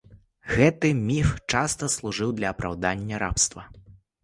[0.53, 3.71] Гэты міф часта служыў для апраўдання рабства.